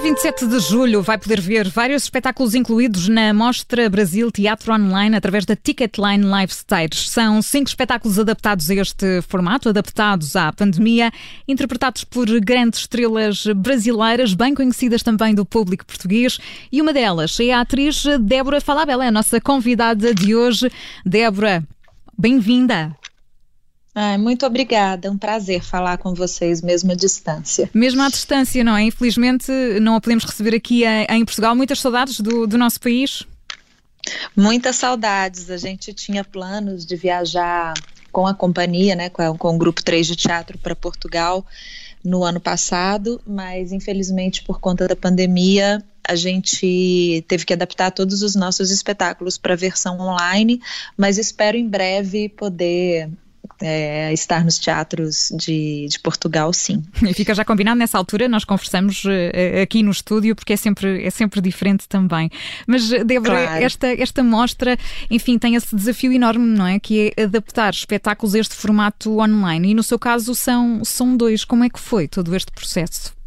dia 0.00 0.10
27 0.10 0.46
de 0.46 0.60
julho 0.60 1.02
vai 1.02 1.18
poder 1.18 1.40
ver 1.40 1.68
vários 1.68 2.04
espetáculos 2.04 2.54
incluídos 2.54 3.06
na 3.08 3.34
Mostra 3.34 3.88
Brasil 3.90 4.30
Teatro 4.30 4.72
Online 4.72 5.14
através 5.14 5.44
da 5.44 5.54
Ticketline 5.54 6.24
Live 6.24 6.52
Stage. 6.52 7.08
São 7.08 7.42
cinco 7.42 7.68
espetáculos 7.68 8.18
adaptados 8.18 8.70
a 8.70 8.74
este 8.74 9.20
formato, 9.22 9.68
adaptados 9.68 10.36
à 10.36 10.52
pandemia, 10.52 11.12
interpretados 11.46 12.04
por 12.04 12.26
grandes 12.40 12.80
estrelas 12.80 13.44
brasileiras, 13.56 14.32
bem 14.32 14.54
conhecidas 14.54 15.02
também 15.02 15.34
do 15.34 15.44
público 15.44 15.84
português. 15.84 16.38
E 16.72 16.80
uma 16.80 16.92
delas 16.92 17.38
é 17.38 17.52
a 17.52 17.60
atriz 17.60 18.04
Débora 18.20 18.60
Falabella, 18.60 19.06
a 19.06 19.12
nossa 19.12 19.40
convidada 19.40 20.14
de 20.14 20.34
hoje. 20.34 20.70
Débora, 21.04 21.62
bem-vinda. 22.18 22.96
Ai, 23.94 24.16
muito 24.18 24.46
obrigada, 24.46 25.08
é 25.08 25.10
um 25.10 25.18
prazer 25.18 25.62
falar 25.62 25.98
com 25.98 26.14
vocês, 26.14 26.62
mesmo 26.62 26.92
à 26.92 26.94
distância. 26.94 27.68
Mesmo 27.74 28.02
à 28.02 28.08
distância, 28.08 28.62
não 28.62 28.76
é? 28.76 28.84
Infelizmente 28.84 29.50
não 29.80 29.96
a 29.96 30.00
podemos 30.00 30.24
receber 30.24 30.54
aqui 30.54 30.84
em 30.86 31.24
Portugal. 31.24 31.56
Muitas 31.56 31.80
saudades 31.80 32.20
do, 32.20 32.46
do 32.46 32.56
nosso 32.56 32.80
país? 32.80 33.26
Muitas 34.36 34.76
saudades. 34.76 35.50
A 35.50 35.56
gente 35.56 35.92
tinha 35.92 36.24
planos 36.24 36.86
de 36.86 36.94
viajar 36.96 37.74
com 38.12 38.26
a 38.26 38.34
companhia, 38.34 38.94
né, 38.94 39.08
com, 39.08 39.36
com 39.36 39.54
o 39.54 39.58
Grupo 39.58 39.82
3 39.82 40.06
de 40.06 40.16
Teatro 40.16 40.58
para 40.58 40.74
Portugal 40.74 41.44
no 42.04 42.24
ano 42.24 42.40
passado, 42.40 43.20
mas 43.26 43.72
infelizmente 43.72 44.42
por 44.42 44.58
conta 44.58 44.88
da 44.88 44.96
pandemia 44.96 45.84
a 46.02 46.14
gente 46.16 47.24
teve 47.28 47.44
que 47.44 47.52
adaptar 47.52 47.90
todos 47.92 48.22
os 48.22 48.34
nossos 48.34 48.70
espetáculos 48.70 49.38
para 49.38 49.52
a 49.52 49.56
versão 49.56 50.00
online, 50.00 50.60
mas 50.96 51.18
espero 51.18 51.56
em 51.56 51.68
breve 51.68 52.28
poder 52.30 53.08
é, 53.62 54.12
estar 54.12 54.44
nos 54.44 54.58
teatros 54.58 55.30
de, 55.32 55.86
de 55.88 55.98
Portugal, 56.00 56.52
sim. 56.52 56.82
E 57.02 57.12
fica 57.14 57.34
já 57.34 57.44
combinado 57.44 57.78
nessa 57.78 57.98
altura, 57.98 58.28
nós 58.28 58.44
conversamos 58.44 59.04
uh, 59.04 59.62
aqui 59.62 59.82
no 59.82 59.90
estúdio, 59.90 60.34
porque 60.34 60.52
é 60.52 60.56
sempre, 60.56 61.04
é 61.04 61.10
sempre 61.10 61.40
diferente 61.40 61.88
também. 61.88 62.30
Mas, 62.66 62.88
Débora, 62.88 63.46
claro. 63.46 63.64
esta, 63.64 63.86
esta 63.88 64.22
mostra, 64.22 64.78
enfim, 65.10 65.38
tem 65.38 65.54
esse 65.54 65.74
desafio 65.74 66.12
enorme, 66.12 66.46
não 66.46 66.66
é? 66.66 66.78
Que 66.78 67.12
é 67.16 67.22
adaptar 67.24 67.72
espetáculos 67.72 68.34
a 68.34 68.38
este 68.38 68.54
formato 68.54 69.20
online. 69.20 69.70
E 69.70 69.74
no 69.74 69.82
seu 69.82 69.98
caso 69.98 70.34
são, 70.34 70.84
são 70.84 71.16
dois. 71.16 71.44
Como 71.44 71.64
é 71.64 71.68
que 71.68 71.78
foi 71.78 72.08
todo 72.08 72.34
este 72.34 72.52
processo? 72.52 73.19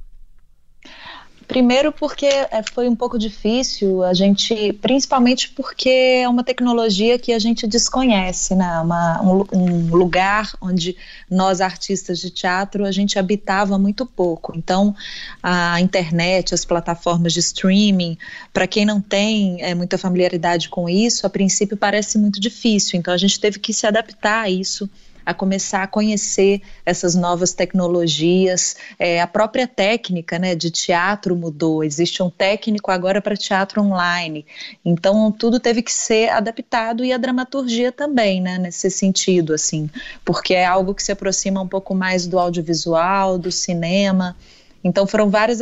Primeiro 1.54 1.92
porque 1.92 2.26
é, 2.26 2.64
foi 2.74 2.90
um 2.90 2.96
pouco 2.96 3.16
difícil, 3.16 4.04
a 4.04 4.12
gente, 4.12 4.74
principalmente 4.82 5.52
porque 5.52 6.24
é 6.24 6.28
uma 6.28 6.44
tecnologia 6.44 7.20
que 7.20 7.32
a 7.32 7.38
gente 7.38 7.68
desconhece, 7.68 8.56
né? 8.56 8.80
Uma, 8.80 9.22
um, 9.22 9.46
um, 9.54 9.96
lugar 9.96 10.52
onde 10.60 10.98
nós 11.30 11.62
artistas 11.62 12.18
de 12.18 12.32
teatro 12.32 12.84
a 12.84 12.92
gente 12.92 13.20
habitava 13.20 13.78
muito 13.78 14.04
pouco. 14.04 14.58
Então, 14.58 14.96
a 15.44 15.80
internet, 15.80 16.56
as 16.56 16.66
plataformas 16.66 17.34
de 17.34 17.42
streaming, 17.42 18.18
para 18.52 18.66
quem 18.66 18.84
não 18.84 19.00
tem 19.00 19.62
é, 19.62 19.76
muita 19.76 19.96
familiaridade 19.96 20.70
com 20.70 20.90
isso, 20.90 21.28
a 21.28 21.30
princípio 21.30 21.78
parece 21.78 22.18
muito 22.18 22.40
difícil. 22.40 22.98
Então, 22.98 23.14
a 23.14 23.18
gente 23.18 23.40
teve 23.40 23.60
que 23.60 23.72
se 23.72 23.86
adaptar 23.86 24.46
a 24.46 24.50
isso 24.50 24.90
a 25.26 25.34
começar 25.34 25.84
a 25.84 25.88
conhecer 25.88 26.62
essas 26.86 27.16
novas 27.16 27.54
tecnologias. 27.54 28.76
É, 28.98 29.22
a 29.22 29.28
própria 29.28 29.68
técnica 29.68 30.38
né, 30.38 30.56
de 30.56 30.70
teatro 30.72 31.36
mudou, 31.36 31.84
existe 31.84 32.22
um 32.22 32.30
técnico 32.30 32.92
agora 32.92 33.22
para 33.22 33.36
teatro 33.38 33.82
online. 33.82 34.46
Então, 34.84 35.32
tudo 35.32 35.60
teve 35.60 35.82
que 35.82 35.92
ser 35.92 36.30
adaptado 36.30 37.04
e 37.04 37.14
a 37.14 37.18
dramaturgia 37.18 37.92
também, 37.92 38.42
né, 38.42 38.58
nesse 38.58 38.90
sentido, 38.90 39.54
assim, 39.54 39.90
porque 40.26 40.54
é 40.54 40.66
algo 40.66 40.94
que 40.94 41.04
se 41.04 41.12
aproxima 41.12 41.62
um 41.62 41.68
pouco 41.68 41.94
mais 41.96 42.28
do 42.28 42.40
audiovisual, 42.40 43.38
do 43.38 43.52
cinema. 43.52 44.36
Então 44.84 45.08
foram 45.08 45.30
várias 45.30 45.60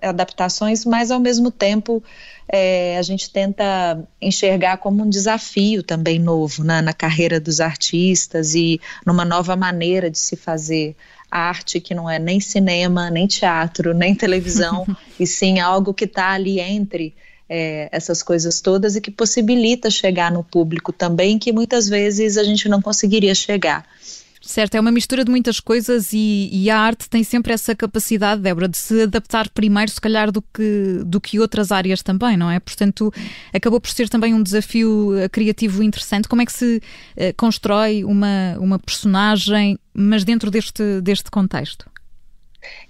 adaptações, 0.00 0.84
mas 0.84 1.10
ao 1.10 1.18
mesmo 1.18 1.50
tempo 1.50 2.02
é, 2.48 2.96
a 2.96 3.02
gente 3.02 3.30
tenta 3.30 4.06
enxergar 4.20 4.76
como 4.76 5.02
um 5.02 5.08
desafio 5.08 5.82
também 5.82 6.18
novo 6.18 6.62
né, 6.62 6.80
na 6.80 6.92
carreira 6.92 7.40
dos 7.40 7.60
artistas 7.60 8.54
e 8.54 8.80
numa 9.04 9.24
nova 9.24 9.56
maneira 9.56 10.08
de 10.08 10.18
se 10.18 10.36
fazer 10.36 10.94
arte 11.30 11.80
que 11.80 11.94
não 11.94 12.08
é 12.08 12.18
nem 12.18 12.38
cinema, 12.38 13.10
nem 13.10 13.26
teatro, 13.26 13.92
nem 13.92 14.14
televisão, 14.14 14.86
e 15.18 15.26
sim 15.26 15.58
algo 15.58 15.92
que 15.92 16.04
está 16.04 16.30
ali 16.30 16.60
entre 16.60 17.12
é, 17.48 17.88
essas 17.90 18.22
coisas 18.22 18.60
todas 18.60 18.94
e 18.94 19.00
que 19.00 19.10
possibilita 19.10 19.90
chegar 19.90 20.30
no 20.30 20.44
público 20.44 20.92
também, 20.92 21.38
que 21.38 21.52
muitas 21.52 21.88
vezes 21.88 22.36
a 22.36 22.44
gente 22.44 22.68
não 22.68 22.80
conseguiria 22.80 23.34
chegar. 23.34 23.84
Certo, 24.46 24.74
é 24.74 24.80
uma 24.80 24.92
mistura 24.92 25.24
de 25.24 25.30
muitas 25.30 25.58
coisas 25.58 26.12
e, 26.12 26.50
e, 26.52 26.68
a 26.68 26.78
arte 26.78 27.08
tem 27.08 27.24
sempre 27.24 27.54
essa 27.54 27.74
capacidade, 27.74 28.42
Débora, 28.42 28.68
de 28.68 28.76
se 28.76 29.02
adaptar 29.02 29.48
primeiro, 29.48 29.90
se 29.90 29.98
calhar, 29.98 30.30
do 30.30 30.42
que, 30.42 31.00
do 31.06 31.18
que 31.18 31.40
outras 31.40 31.72
áreas 31.72 32.02
também, 32.02 32.36
não 32.36 32.50
é? 32.50 32.60
Portanto, 32.60 33.10
acabou 33.54 33.80
por 33.80 33.90
ser 33.90 34.06
também 34.10 34.34
um 34.34 34.42
desafio 34.42 35.16
eh, 35.16 35.30
criativo 35.30 35.82
interessante. 35.82 36.28
Como 36.28 36.42
é 36.42 36.46
que 36.46 36.52
se 36.52 36.76
uh, 36.76 37.34
constrói 37.38 38.04
uma, 38.04 38.58
uma 38.60 38.78
personagem, 38.78 39.78
mas 39.94 40.24
dentro 40.24 40.50
deste, 40.50 41.00
deste 41.00 41.30
contexto? 41.30 41.90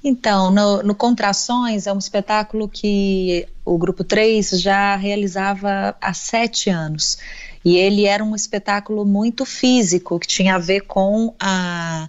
Então, 0.03 0.50
no, 0.50 0.82
no, 0.82 0.94
Contrações 0.94 1.87
é 1.87 1.93
um 1.93 1.98
espetáculo 1.98 2.69
que 2.69 3.47
o 3.64 3.78
Grupo 3.78 4.03
3 4.03 4.50
já 4.60 4.97
realizava 4.97 5.97
há 6.00 6.12
sete 6.12 6.69
anos. 6.69 7.16
E 7.64 7.76
ele 7.76 8.04
era 8.04 8.22
um 8.22 8.34
espetáculo 8.34 9.04
muito 9.04 9.44
físico, 9.44 10.19
que 10.19 10.26
tinha 10.26 10.56
a 10.56 10.58
ver 10.58 10.82
com 10.82 11.34
a, 11.41 12.08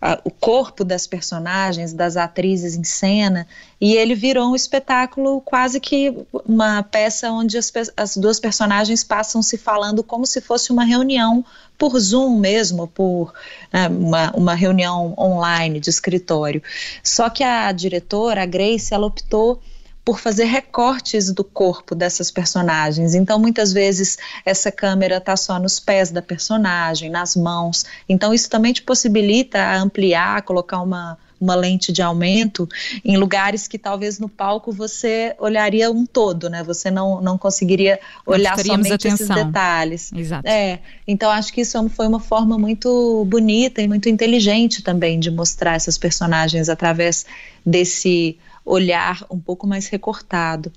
a, 0.00 0.20
o 0.24 0.30
corpo 0.30 0.84
das 0.84 1.06
personagens, 1.06 1.92
das 1.92 2.16
atrizes 2.16 2.76
em 2.76 2.84
cena, 2.84 3.46
e 3.80 3.94
ele 3.96 4.14
virou 4.14 4.50
um 4.50 4.54
espetáculo 4.54 5.40
quase 5.40 5.80
que 5.80 6.14
uma 6.46 6.82
peça 6.84 7.30
onde 7.32 7.58
as, 7.58 7.72
as 7.96 8.16
duas 8.16 8.38
personagens 8.38 9.02
passam 9.02 9.42
se 9.42 9.58
falando 9.58 10.04
como 10.04 10.24
se 10.24 10.40
fosse 10.40 10.70
uma 10.70 10.84
reunião 10.84 11.44
por 11.76 11.98
Zoom 11.98 12.38
mesmo, 12.38 12.86
por 12.86 13.32
né, 13.72 13.88
uma, 13.88 14.30
uma 14.36 14.54
reunião 14.54 15.14
online 15.18 15.80
de 15.80 15.90
escritório. 15.90 16.62
Só 17.02 17.28
que 17.28 17.42
a 17.42 17.72
diretora, 17.72 18.42
a 18.42 18.46
Grace, 18.46 18.94
ela 18.94 19.06
optou 19.06 19.60
por 20.04 20.18
fazer 20.18 20.44
recortes 20.44 21.32
do 21.32 21.44
corpo 21.44 21.94
dessas 21.94 22.30
personagens. 22.30 23.14
Então, 23.14 23.38
muitas 23.38 23.72
vezes, 23.72 24.18
essa 24.44 24.72
câmera 24.72 25.18
está 25.18 25.36
só 25.36 25.58
nos 25.58 25.78
pés 25.78 26.10
da 26.10 26.20
personagem, 26.20 27.08
nas 27.08 27.36
mãos. 27.36 27.84
Então, 28.08 28.34
isso 28.34 28.50
também 28.50 28.72
te 28.72 28.82
possibilita 28.82 29.76
ampliar, 29.76 30.42
colocar 30.42 30.80
uma, 30.80 31.16
uma 31.40 31.54
lente 31.54 31.92
de 31.92 32.00
aumento 32.00 32.68
em 33.04 33.16
lugares 33.16 33.68
que 33.68 33.76
talvez 33.76 34.18
no 34.18 34.28
palco 34.28 34.72
você 34.72 35.36
olharia 35.38 35.90
um 35.90 36.06
todo, 36.06 36.48
né? 36.48 36.64
Você 36.64 36.90
não, 36.90 37.20
não 37.20 37.36
conseguiria 37.36 38.00
olhar 38.26 38.56
somente 38.58 38.92
atenção. 38.92 39.36
esses 39.36 39.46
detalhes. 39.46 40.12
Exato. 40.12 40.48
É, 40.48 40.80
então 41.06 41.30
acho 41.30 41.52
que 41.52 41.60
isso 41.60 41.88
foi 41.90 42.06
uma 42.06 42.20
forma 42.20 42.56
muito 42.56 43.24
bonita 43.28 43.82
e 43.82 43.86
muito 43.86 44.08
inteligente 44.08 44.82
também 44.82 45.18
de 45.18 45.30
mostrar 45.30 45.74
essas 45.74 45.98
personagens 45.98 46.68
através 46.68 47.26
desse 47.66 48.38
olhar 48.64 49.24
um 49.30 49.38
pouco 49.38 49.66
mais 49.66 49.88
recortado. 49.88 50.72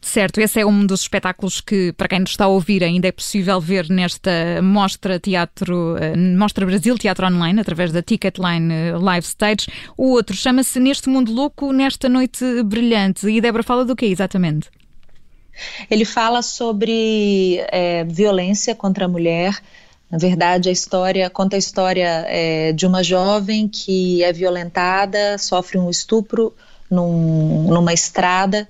Certo, 0.00 0.40
esse 0.40 0.60
é 0.60 0.64
um 0.64 0.86
dos 0.86 1.00
espetáculos 1.00 1.60
que, 1.60 1.92
para 1.92 2.06
quem 2.06 2.20
nos 2.20 2.30
está 2.30 2.44
a 2.44 2.48
ouvir, 2.48 2.84
ainda 2.84 3.08
é 3.08 3.12
possível 3.12 3.60
ver 3.60 3.88
nesta 3.90 4.30
Mostra 4.62 5.18
Teatro, 5.18 5.96
eh, 5.96 6.16
Mostra 6.16 6.64
Brasil 6.64 6.96
Teatro 6.96 7.26
Online, 7.26 7.60
através 7.60 7.90
da 7.90 8.00
Ticketline 8.02 8.72
eh, 8.72 8.96
Live 8.96 9.26
Stage. 9.26 9.66
O 9.96 10.10
outro 10.12 10.36
chama-se 10.36 10.78
Neste 10.78 11.08
Mundo 11.08 11.32
Louco, 11.32 11.72
Nesta 11.72 12.08
Noite 12.08 12.62
Brilhante. 12.62 13.26
E 13.26 13.40
Débora 13.40 13.64
fala 13.64 13.84
do 13.84 13.96
que 13.96 14.06
exatamente? 14.06 14.70
Ele 15.90 16.04
fala 16.04 16.40
sobre 16.40 17.58
é, 17.72 18.04
violência 18.04 18.76
contra 18.76 19.06
a 19.06 19.08
mulher. 19.08 19.58
Na 20.08 20.18
verdade, 20.18 20.68
a 20.68 20.72
história 20.72 21.28
conta 21.28 21.56
a 21.56 21.58
história 21.58 22.24
é, 22.28 22.72
de 22.72 22.86
uma 22.86 23.02
jovem 23.02 23.66
que 23.66 24.22
é 24.22 24.32
violentada, 24.32 25.36
sofre 25.36 25.78
um 25.78 25.90
estupro 25.90 26.54
num, 26.90 27.64
numa 27.68 27.92
estrada 27.92 28.68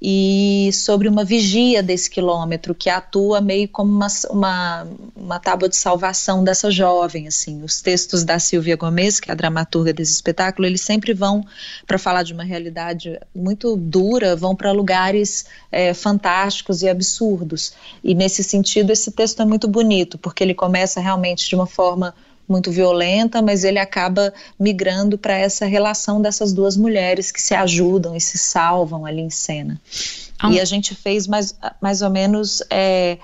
e 0.00 0.70
sobre 0.72 1.08
uma 1.08 1.24
vigia 1.24 1.82
desse 1.82 2.08
quilômetro 2.08 2.72
que 2.72 2.88
atua 2.88 3.40
meio 3.40 3.68
como 3.68 3.90
uma, 3.92 4.06
uma, 4.30 4.86
uma 5.16 5.40
tábua 5.40 5.68
de 5.68 5.76
salvação 5.76 6.44
dessa 6.44 6.70
jovem, 6.70 7.26
assim. 7.26 7.64
Os 7.64 7.80
textos 7.80 8.22
da 8.22 8.38
Silvia 8.38 8.76
Gomes, 8.76 9.18
que 9.18 9.28
é 9.28 9.32
a 9.32 9.36
dramaturga 9.36 9.92
desse 9.92 10.12
espetáculo, 10.12 10.66
eles 10.66 10.82
sempre 10.82 11.12
vão 11.12 11.44
para 11.84 11.98
falar 11.98 12.22
de 12.22 12.32
uma 12.32 12.44
realidade 12.44 13.18
muito 13.34 13.76
dura, 13.76 14.36
vão 14.36 14.54
para 14.54 14.70
lugares 14.70 15.46
é, 15.70 15.92
fantásticos 15.92 16.82
e 16.82 16.88
absurdos. 16.88 17.72
E 18.02 18.14
nesse 18.14 18.44
sentido, 18.44 18.92
esse 18.92 19.10
texto 19.10 19.42
é 19.42 19.44
muito 19.44 19.66
bonito, 19.66 20.16
porque 20.16 20.44
ele 20.44 20.54
começa 20.54 21.00
realmente 21.00 21.48
de 21.48 21.56
uma 21.56 21.66
forma 21.66 22.14
muito 22.48 22.70
violenta, 22.70 23.42
mas 23.42 23.64
ele 23.64 23.78
acaba 23.78 24.32
migrando 24.58 25.18
para 25.18 25.36
essa 25.36 25.66
relação 25.66 26.20
dessas 26.20 26.52
duas 26.52 26.76
mulheres 26.76 27.30
que 27.30 27.40
se 27.40 27.54
ajudam 27.54 28.16
e 28.16 28.20
se 28.20 28.38
salvam 28.38 29.04
ali 29.04 29.20
em 29.20 29.30
cena. 29.30 29.80
Ah. 30.38 30.50
E 30.50 30.60
a 30.60 30.64
gente 30.64 30.94
fez 30.94 31.26
mais, 31.26 31.54
mais 31.80 32.00
ou 32.00 32.10
menos 32.10 32.62
é, 32.70 33.18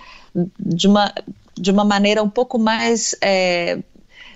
de, 0.59 0.87
uma, 0.87 1.12
de 1.56 1.71
uma 1.71 1.85
maneira 1.85 2.23
um 2.23 2.29
pouco 2.29 2.59
mais. 2.59 3.15
É, 3.23 3.79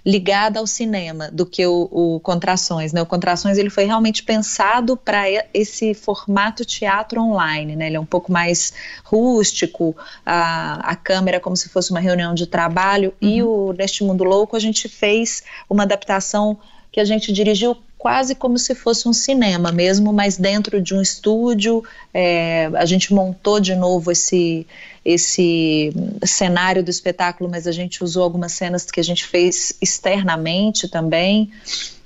ligada 0.04 0.58
ao 0.58 0.66
cinema 0.66 1.30
do 1.30 1.44
que 1.44 1.66
o, 1.66 1.88
o 1.90 2.20
Contrações. 2.20 2.92
Né? 2.92 3.02
O 3.02 3.06
Contrações 3.06 3.58
ele 3.58 3.70
foi 3.70 3.84
realmente 3.84 4.22
pensado 4.22 4.96
para 4.96 5.24
esse 5.52 5.94
formato 5.94 6.64
teatro 6.64 7.20
online. 7.20 7.76
Né? 7.76 7.86
Ele 7.88 7.96
é 7.96 8.00
um 8.00 8.06
pouco 8.06 8.30
mais 8.32 8.72
rústico, 9.04 9.96
a, 10.24 10.90
a 10.90 10.96
câmera 10.96 11.40
como 11.40 11.56
se 11.56 11.68
fosse 11.68 11.90
uma 11.90 12.00
reunião 12.00 12.34
de 12.34 12.46
trabalho. 12.46 13.12
Uhum. 13.20 13.28
E 13.28 13.42
o 13.42 13.72
Neste 13.72 14.04
Mundo 14.04 14.24
Louco 14.24 14.56
a 14.56 14.60
gente 14.60 14.88
fez 14.88 15.42
uma 15.68 15.82
adaptação 15.82 16.58
que 16.90 17.00
a 17.00 17.04
gente 17.04 17.32
dirigiu 17.32 17.76
quase 17.98 18.36
como 18.36 18.56
se 18.58 18.76
fosse 18.76 19.08
um 19.08 19.12
cinema 19.12 19.72
mesmo, 19.72 20.12
mas 20.12 20.38
dentro 20.38 20.80
de 20.80 20.94
um 20.94 21.02
estúdio. 21.02 21.82
É, 22.14 22.70
a 22.74 22.86
gente 22.86 23.12
montou 23.12 23.58
de 23.58 23.74
novo 23.74 24.12
esse, 24.12 24.64
esse 25.04 25.92
cenário 26.24 26.82
do 26.82 26.90
espetáculo, 26.90 27.50
mas 27.50 27.66
a 27.66 27.72
gente 27.72 28.02
usou 28.02 28.22
algumas 28.22 28.52
cenas 28.52 28.84
que 28.84 29.00
a 29.00 29.04
gente 29.04 29.26
fez 29.26 29.76
externamente 29.82 30.88
também. 30.88 31.50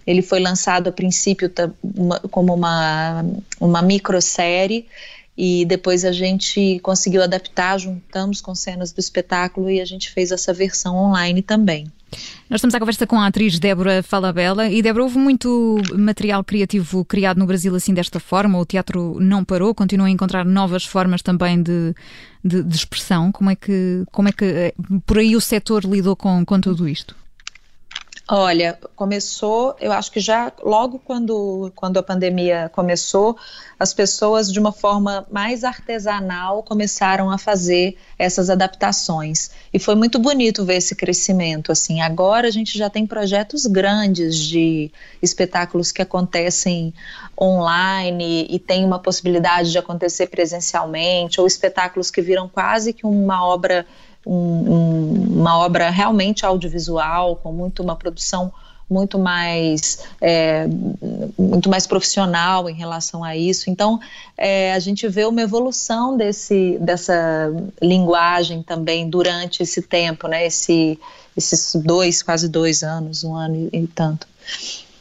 Ele 0.07 0.23
foi 0.23 0.41
lançado 0.41 0.89
a 0.89 0.93
princípio 0.93 1.53
como 2.31 2.55
uma, 2.55 3.25
uma 3.61 3.83
microsérie 3.83 4.87
e 5.37 5.65
depois 5.65 6.05
a 6.05 6.13
gente 6.13 6.81
conseguiu 6.81 7.23
adaptar, 7.23 7.79
juntamos 7.79 8.41
com 8.41 8.55
cenas 8.55 8.93
do 8.93 8.99
espetáculo 8.99 9.71
e 9.71 9.81
a 9.81 9.85
gente 9.85 10.11
fez 10.11 10.33
essa 10.33 10.53
versão 10.53 10.97
online 10.97 11.43
também. 11.43 11.87
Nós 12.49 12.59
estamos 12.59 12.75
à 12.75 12.79
conversa 12.79 13.07
com 13.07 13.17
a 13.21 13.27
atriz 13.27 13.59
Débora 13.59 14.03
Falabella 14.03 14.69
e 14.69 14.83
Débora, 14.83 15.05
houve 15.05 15.19
muito 15.19 15.81
material 15.97 16.45
criativo 16.45 17.05
criado 17.05 17.39
no 17.39 17.47
Brasil 17.47 17.75
assim 17.75 17.95
desta 17.95 18.21
forma, 18.21 18.59
o 18.59 18.67
teatro 18.67 19.17
não 19.21 19.45
parou, 19.45 19.75
continua 19.75 20.07
a 20.07 20.11
encontrar 20.11 20.45
novas 20.45 20.85
formas 20.85 21.23
também 21.23 21.63
de, 21.63 21.95
de, 22.45 22.63
de 22.63 22.77
expressão. 22.77 23.33
Como 23.33 23.51
é 23.51 23.57
que, 23.57 24.05
como 24.13 24.29
é 24.29 24.33
que 24.33 24.45
eh, 24.45 24.75
por 25.07 25.19
aí 25.19 25.35
o 25.35 25.41
setor 25.41 25.85
lidou 25.85 26.15
com, 26.15 26.45
com 26.45 26.61
tudo 26.61 26.89
isto? 26.89 27.22
Olha, 28.35 28.79
começou, 28.97 29.77
eu 29.79 29.93
acho 29.93 30.11
que 30.11 30.19
já 30.19 30.51
logo 30.65 30.99
quando, 30.99 31.71
quando 31.77 31.99
a 31.99 32.03
pandemia 32.03 32.71
começou, 32.73 33.37
as 33.79 33.93
pessoas 33.93 34.51
de 34.51 34.59
uma 34.59 34.73
forma 34.73 35.27
mais 35.31 35.65
artesanal 35.65 36.63
começaram 36.63 37.31
a 37.31 37.37
fazer 37.37 37.95
essas 38.19 38.49
adaptações. 38.49 39.51
E 39.71 39.79
foi 39.79 39.95
muito 39.95 40.19
bonito 40.19 40.65
ver 40.65 40.77
esse 40.77 40.95
crescimento. 40.95 41.71
Assim, 41.71 42.01
agora 42.01 42.49
a 42.49 42.51
gente 42.51 42.79
já 42.79 42.89
tem 42.89 43.07
projetos 43.07 43.67
grandes 43.67 44.39
de 44.39 44.91
espetáculos 45.21 45.93
que 45.93 46.01
acontecem 46.01 46.95
online 47.39 48.47
e 48.49 48.59
tem 48.59 48.83
uma 48.83 48.99
possibilidade 48.99 49.71
de 49.71 49.77
acontecer 49.77 50.29
presencialmente, 50.29 51.39
ou 51.39 51.47
espetáculos 51.47 52.11
que 52.11 52.23
viram 52.23 52.49
quase 52.49 52.95
que 52.95 53.05
uma 53.05 53.45
obra 53.47 53.85
um, 54.27 54.35
um, 54.35 55.41
uma 55.41 55.59
obra 55.59 55.91
realmente 55.91 56.45
audiovisual, 56.45 57.37
com 57.37 57.53
muito 57.53 57.83
uma 57.83 57.97
produção 57.97 58.53
muito 58.89 59.19
mais 59.19 60.01
é, 60.21 60.67
muito 61.39 61.71
mais 61.71 61.87
profissional 61.87 62.69
em 62.69 62.75
relação 62.75 63.25
a 63.25 63.35
isso. 63.35 63.71
Então 63.71 63.99
é, 64.37 64.75
a 64.75 64.79
gente 64.79 65.09
vê 65.09 65.25
uma 65.25 65.41
evolução 65.41 66.17
desse 66.17 66.77
dessa 66.79 67.51
linguagem 67.81 68.63
também 68.63 69.09
durante 69.09 69.63
esse 69.63 69.81
tempo, 69.81 70.29
né? 70.29 70.47
Esse, 70.47 70.99
esses 71.37 71.75
dois 71.83 72.23
quase 72.23 72.49
dois 72.49 72.83
anos, 72.83 73.25
um 73.25 73.35
ano 73.35 73.71
e, 73.73 73.79
e 73.85 73.87
tanto. 73.87 74.27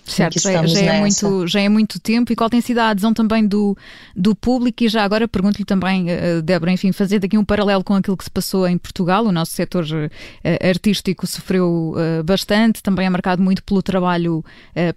Certo, 0.05 0.39
já, 0.39 0.65
já, 0.65 0.79
é 0.81 0.99
muito, 0.99 1.47
já 1.47 1.61
é 1.61 1.69
muito 1.69 1.99
tempo. 1.99 2.33
E 2.33 2.35
qual 2.35 2.49
tem 2.49 2.59
sido 2.59 2.79
a 2.79 2.89
adesão 2.89 3.13
também 3.13 3.45
do, 3.47 3.77
do 4.15 4.35
público? 4.35 4.83
E 4.83 4.89
já 4.89 5.03
agora 5.03 5.27
pergunto-lhe 5.27 5.65
também, 5.65 6.07
uh, 6.11 6.41
Débora, 6.41 6.71
enfim, 6.71 6.91
fazer 6.91 7.19
daqui 7.19 7.37
um 7.37 7.45
paralelo 7.45 7.83
com 7.83 7.93
aquilo 7.93 8.17
que 8.17 8.23
se 8.23 8.31
passou 8.31 8.67
em 8.67 8.77
Portugal. 8.77 9.25
O 9.25 9.31
nosso 9.31 9.51
setor 9.51 9.85
uh, 9.85 10.67
artístico 10.67 11.25
sofreu 11.25 11.93
bastante, 12.25 12.81
também 12.81 13.05
é 13.05 13.09
marcado 13.09 13.41
muito 13.41 13.63
pelo 13.63 13.81
trabalho 13.81 14.43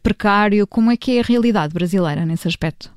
precário. 0.02 0.66
Como 0.66 0.90
é 0.90 0.96
que 0.96 1.16
é 1.16 1.20
a 1.20 1.24
realidade 1.24 1.72
brasileira 1.72 2.24
nesse 2.24 2.48
aspecto? 2.48 2.90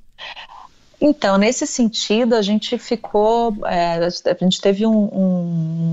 Então, 1.00 1.38
nesse 1.38 1.68
sentido, 1.68 2.34
a 2.34 2.42
gente 2.42 2.78
ficou, 2.80 3.56
é, 3.68 3.98
a 3.98 4.44
gente 4.44 4.60
teve 4.60 4.86
um, 4.86 5.10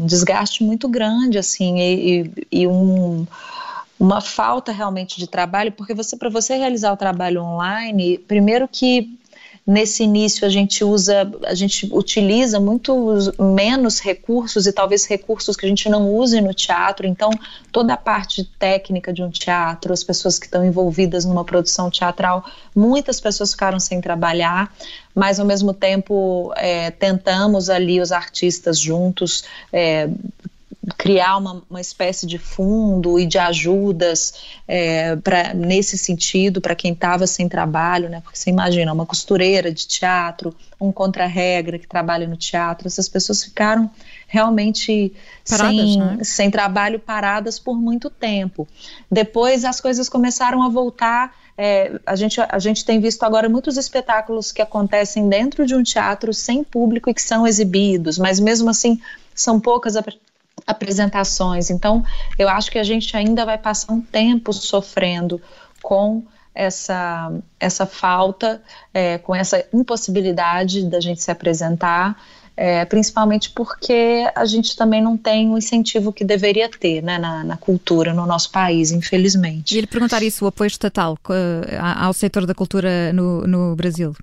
um, 0.01 0.07
desgaste 0.07 0.65
muito 0.65 0.89
grande, 0.89 1.37
assim, 1.37 1.79
e, 1.79 2.31
e 2.51 2.67
um 2.67 3.27
uma 4.05 4.21
falta 4.21 4.71
realmente 4.71 5.19
de 5.19 5.27
trabalho, 5.27 5.73
porque 5.73 5.95
você 5.95 6.15
para 6.17 6.29
você 6.29 6.55
realizar 6.57 6.93
o 6.93 6.97
trabalho 6.97 7.43
online, 7.43 8.19
primeiro 8.19 8.69
que 8.69 9.19
nesse 9.67 10.03
início 10.03 10.47
a 10.47 10.51
gente 10.51 10.85
usa, 10.85 11.33
a 11.47 11.55
gente 11.55 11.89
utiliza 11.91 12.61
muito 12.61 12.95
menos 13.39 13.99
recursos 13.99 14.67
e 14.67 14.73
talvez 14.75 15.07
recursos 15.07 15.57
que 15.57 15.65
a 15.65 15.69
gente 15.69 15.89
não 15.89 16.13
use 16.13 16.39
no 16.43 16.53
teatro. 16.53 17.07
Então, 17.07 17.31
toda 17.73 17.95
a 17.95 17.97
parte 17.97 18.45
técnica 18.59 19.11
de 19.11 19.23
um 19.23 19.31
teatro, 19.31 19.91
as 19.91 20.05
pessoas 20.05 20.39
que 20.39 20.45
estão 20.45 20.63
envolvidas 20.63 21.25
numa 21.25 21.43
produção 21.43 21.89
teatral, 21.89 22.45
muitas 22.77 23.23
pessoas 23.23 23.53
ficaram 23.53 23.81
sem 23.81 24.03
trabalhar, 24.03 24.71
mas 25.15 25.41
ao 25.41 25.47
mesmo 25.47 25.73
tempo 25.73 26.53
é, 26.57 26.91
tentamos 26.91 27.71
ali 27.71 28.03
os 28.03 28.13
artistas 28.13 28.79
juntos 28.79 29.45
é, 29.73 30.11
criar 30.99 31.37
uma, 31.37 31.63
uma 31.69 31.81
espécie 31.81 32.27
de 32.27 32.39
fundo 32.39 33.19
e 33.19 33.27
de 33.27 33.39
ajudas 33.39 34.35
é, 34.69 35.17
pra, 35.17 35.55
nesse 35.55 35.97
sentido 35.97 36.61
para 36.61 36.75
quem 36.75 36.93
estava 36.93 37.27
sem 37.27 37.49
trabalho, 37.49 38.09
né? 38.09 38.21
Porque 38.21 38.39
você 38.39 38.51
imagina, 38.51 38.93
uma 38.93 39.07
costureira 39.07 39.73
de 39.73 39.87
teatro, 39.87 40.55
um 40.81 40.93
contra-regra 40.93 41.79
que 41.79 41.87
trabalha 41.87 42.27
no 42.27 42.37
teatro, 42.37 42.87
essas 42.87 43.09
pessoas 43.09 43.43
ficaram 43.43 43.91
realmente 44.27 45.13
paradas, 45.49 45.77
sem, 45.77 45.99
né? 45.99 46.19
sem 46.23 46.51
trabalho, 46.51 46.99
paradas 46.99 47.59
por 47.59 47.77
muito 47.77 48.11
tempo. 48.11 48.67
Depois 49.11 49.65
as 49.65 49.81
coisas 49.81 50.09
começaram 50.09 50.63
a 50.63 50.69
voltar. 50.69 51.35
É, 51.57 52.01
a, 52.05 52.17
gente, 52.17 52.41
a 52.41 52.59
gente 52.59 52.85
tem 52.85 52.99
visto 52.99 53.23
agora 53.23 53.49
muitos 53.49 53.77
espetáculos 53.77 54.51
que 54.51 54.61
acontecem 54.61 55.29
dentro 55.29 55.65
de 55.65 55.75
um 55.75 55.85
teatro 55.85 56.35
sem 56.35 56.65
público 56.65 57.09
e 57.09 57.15
que 57.15 57.23
são 57.23 57.47
exibidos, 57.47 58.19
mas 58.19 58.41
mesmo 58.41 58.69
assim 58.69 59.01
são 59.33 59.61
poucas 59.61 59.97
apresentações. 60.67 61.71
Então, 61.71 62.05
eu 62.39 62.49
acho 62.49 62.71
que 62.71 62.79
a 62.79 62.85
gente 62.85 63.17
ainda 63.17 63.45
vai 63.45 63.59
passar 63.59 63.93
um 63.93 64.01
tempo 64.01 64.53
sofrendo 64.53 65.41
com 65.83 66.25
essa, 66.55 67.33
essa 67.59 67.85
falta, 67.85 68.63
é, 68.93 69.19
com 69.19 69.35
essa 69.35 69.65
impossibilidade 69.73 70.85
da 70.85 71.01
gente 71.01 71.21
se 71.21 71.31
apresentar, 71.31 72.17
é, 72.57 72.85
principalmente 72.85 73.51
porque 73.51 74.31
a 74.35 74.45
gente 74.45 74.77
também 74.77 75.03
não 75.03 75.17
tem 75.17 75.51
o 75.51 75.59
incentivo 75.59 76.13
que 76.13 76.25
deveria 76.25 76.69
ter 76.69 77.03
né, 77.03 77.19
na, 77.19 77.43
na, 77.43 77.57
cultura 77.57 78.15
no 78.15 78.25
nosso 78.25 78.51
país, 78.53 78.93
infelizmente. 78.93 79.75
E 79.75 79.79
ele 79.79 79.89
perguntar 79.89 80.23
isso, 80.23 80.45
o 80.45 80.49
apoio 80.49 80.69
estatal 80.69 81.19
ao 81.97 82.13
setor 82.13 82.47
da 82.47 82.55
cultura 82.55 83.13
no, 83.13 83.41
no 83.47 83.75
Brasil. 83.75 84.15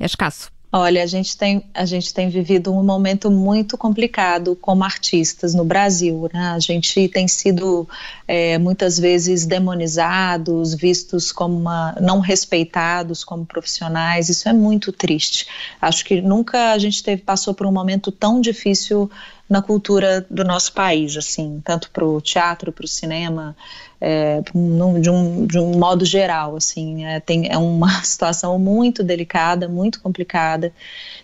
É 0.00 0.06
escasso. 0.06 0.55
Olha, 0.78 1.02
a 1.02 1.06
gente 1.06 1.38
tem, 1.38 1.64
a 1.72 1.86
gente 1.86 2.12
tem 2.12 2.28
vivido 2.28 2.70
um 2.70 2.84
momento 2.84 3.30
muito 3.30 3.78
complicado 3.78 4.54
como 4.54 4.84
artistas 4.84 5.54
no 5.54 5.64
Brasil. 5.64 6.28
Né? 6.30 6.48
A 6.48 6.58
gente 6.58 7.08
tem 7.08 7.26
sido 7.26 7.88
é, 8.28 8.58
muitas 8.58 8.98
vezes 8.98 9.46
demonizados, 9.46 10.74
vistos 10.74 11.32
como 11.32 11.58
uma, 11.58 11.96
não 11.98 12.20
respeitados 12.20 13.24
como 13.24 13.46
profissionais. 13.46 14.28
Isso 14.28 14.50
é 14.50 14.52
muito 14.52 14.92
triste. 14.92 15.46
Acho 15.80 16.04
que 16.04 16.20
nunca 16.20 16.72
a 16.72 16.78
gente 16.78 17.02
teve, 17.02 17.22
passou 17.22 17.54
por 17.54 17.66
um 17.66 17.72
momento 17.72 18.12
tão 18.12 18.38
difícil 18.38 19.10
na 19.48 19.62
cultura 19.62 20.26
do 20.28 20.44
nosso 20.44 20.72
país, 20.72 21.16
assim, 21.16 21.62
tanto 21.64 21.90
para 21.90 22.04
o 22.04 22.20
teatro, 22.20 22.72
para 22.72 22.84
o 22.84 22.88
cinema, 22.88 23.56
é, 24.00 24.42
de, 25.00 25.10
um, 25.10 25.46
de 25.46 25.58
um 25.58 25.78
modo 25.78 26.04
geral, 26.04 26.56
assim, 26.56 27.04
é, 27.04 27.20
tem, 27.20 27.48
é 27.48 27.56
uma 27.56 27.90
situação 28.04 28.58
muito 28.58 29.04
delicada, 29.04 29.68
muito 29.68 30.00
complicada, 30.00 30.72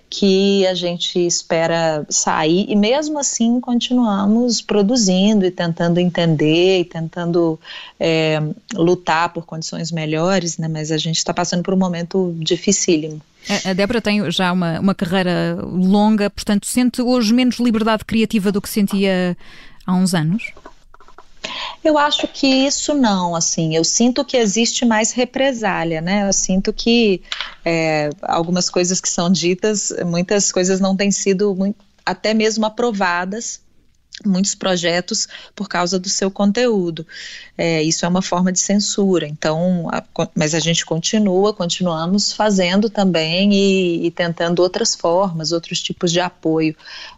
que 0.09 0.67
a 0.67 0.75
gente 0.75 1.19
espera 1.19 2.05
sair 2.11 2.67
e 2.69 2.76
mesmo 2.76 3.19
assim 3.19 3.59
continuamos 3.61 4.61
produzindo 4.61 5.47
e 5.47 5.50
tentando 5.50 5.99
entender 5.99 6.81
e 6.81 6.85
tentando 6.85 7.59
é, 7.99 8.38
lutar 8.75 9.33
por 9.33 9.47
condições 9.47 9.91
melhores, 9.91 10.59
né? 10.59 10.69
Mas 10.69 10.93
a 10.93 10.99
gente 10.99 11.17
está 11.17 11.33
passando 11.33 11.62
por 11.62 11.73
um 11.73 11.79
momento 11.79 12.35
dificílimo. 12.38 13.23
A 13.65 13.73
Débora 13.73 14.01
tem 14.01 14.31
já 14.31 14.53
uma, 14.53 14.79
uma 14.79 14.95
carreira 14.95 15.59
longa, 15.61 16.31
portanto, 16.31 16.67
sente 16.67 17.03
hoje 17.03 17.35
menos 17.35 17.59
liberdade 17.59 18.05
criativa 18.05 18.53
do 18.53 18.61
que 18.61 18.69
sentia 18.69 19.37
há 19.87 19.95
uns 19.95 20.15
anos? 20.15 20.53
Eu 21.83 21.99
acho 21.99 22.29
que 22.29 22.47
isso 22.47 22.95
não, 22.95 23.35
assim, 23.35 23.75
eu 23.75 23.83
sinto 23.83 24.25
que 24.25 24.37
existe 24.37 24.85
mais 24.85 25.11
represália, 25.11 26.01
né? 26.01 26.29
Eu 26.29 26.33
sinto 26.33 26.73
que 26.73 27.21
é, 27.65 28.11
algumas 28.23 28.71
coisas 28.71 29.01
que 29.01 29.09
são 29.09 29.31
ditas, 29.31 29.93
muitas 30.07 30.53
coisas 30.53 30.79
não 30.79 30.97
têm 30.97 31.11
sido 31.11 31.55
muito, 31.55 31.77
até 32.07 32.33
mesmo 32.33 32.65
aprovadas 32.65 33.61
muitos 34.25 34.55
projetos 34.55 35.29
por 35.55 35.69
causa 35.69 35.99
do 35.99 36.09
seu 36.09 36.31
conteúdo. 36.31 37.07
É, 37.57 37.83
isso 37.83 38.05
é 38.05 38.09
uma 38.09 38.23
forma 38.23 38.50
de 38.50 38.59
censura. 38.59 39.26
Então, 39.26 39.88
a, 39.93 40.02
mas 40.35 40.55
a 40.55 40.61
gente 40.61 40.85
continua, 40.85 41.52
continuamos 41.52 42.33
fazendo 42.33 42.88
também 42.88 43.52
e, 43.52 44.07
e, 44.07 44.11
tentando 44.11 44.61
outras 44.61 44.95
formas, 44.95 45.52
outros 45.52 45.81
tipos 45.81 46.11
de 46.11 46.21
apoio. 46.21 46.75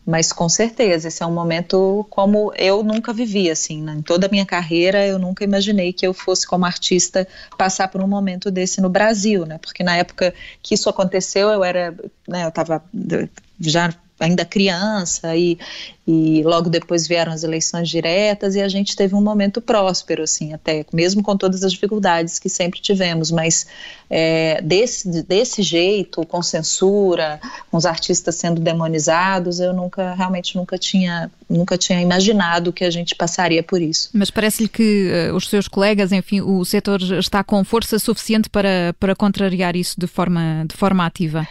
Mas 0.07 0.33
com 0.33 0.49
certeza, 0.49 1.09
esse 1.09 1.23
é 1.23 1.27
um 1.27 1.33
momento 1.33 2.07
como 2.11 2.53
eu 2.57 2.83
nunca 2.83 3.13
vivi 3.13 3.51
assim, 3.51 3.83
né? 3.83 3.95
em 3.95 4.03
toda 4.03 4.27
a 4.27 4.31
minha 4.31 4.45
carreira 4.45 5.07
eu 5.07 5.19
nunca 5.19 5.45
imaginei 5.45 5.93
que 5.93 6.07
eu 6.07 6.13
fosse 6.13 6.47
como 6.47 6.67
artista 6.67 7.27
passar 7.57 7.89
por 7.89 8.03
um 8.03 8.07
momento 8.07 8.51
desse 8.51 8.81
no 8.81 8.89
Brasil, 8.89 9.47
né? 9.47 9.59
Porque 9.59 9.83
na 9.83 9.97
época 9.97 10.35
que 10.63 10.75
isso 10.75 10.89
aconteceu, 10.89 11.49
eu 11.49 11.65
era, 11.65 11.95
né, 12.29 12.45
eu 12.45 12.49
estava 12.49 12.83
já 13.61 13.95
ainda 14.19 14.45
criança 14.45 15.37
e, 15.37 15.59
e 16.07 16.43
logo 16.45 16.71
depois 16.71 17.07
vieram 17.07 17.33
as 17.33 17.43
eleições 17.43 17.89
diretas 17.89 18.55
e 18.55 18.61
a 18.61 18.69
gente 18.69 18.95
teve 18.95 19.15
um 19.15 19.21
momento 19.21 19.61
próspero 19.61 20.23
assim 20.23 20.53
até 20.53 20.85
mesmo 20.93 21.23
com 21.23 21.37
todas 21.37 21.65
as 21.65 21.73
dificuldades 21.73 22.39
que 22.39 22.49
sempre 22.49 22.81
tivemos 22.81 23.33
mas 23.33 23.67
é, 24.09 24.61
desse 24.63 25.23
desse 25.25 25.63
jeito 25.63 26.25
com 26.27 26.43
censura 26.43 27.41
com 27.71 27.77
os 27.77 27.85
artistas 27.85 28.37
sendo 28.37 28.61
demonizados 28.61 29.59
eu 29.59 29.73
nunca 29.73 30.15
realmente 30.15 30.57
nunca 30.57 30.79
tinha 30.79 31.31
nunca 31.49 31.77
tinha 31.77 32.01
imaginado 32.01 32.73
que 32.73 32.85
a 32.85 32.91
gente 32.91 33.15
passaria 33.15 33.63
por 33.63 33.81
isso. 33.81 34.11
Mas 34.13 34.31
parece-lhe 34.31 34.69
que 34.69 35.11
uh, 35.31 35.35
os 35.35 35.49
seus 35.49 35.69
colegas 35.69 36.13
enfim 36.13 36.41
o 36.41 36.65
setor 36.65 37.01
está 37.03 37.45
com 37.45 37.63
força 37.65 37.99
suficiente 37.99 38.49
para 38.49 38.95
para 38.99 39.15
contrariar 39.15 39.77
isso 39.77 39.99
de 39.99 40.07
forma 40.07 40.65
de 40.69 40.77
forma 40.77 41.05
ativa 41.05 41.47